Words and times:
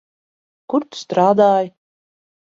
Kur 0.73 0.85
tu 0.95 0.99
strādāji? 1.01 1.69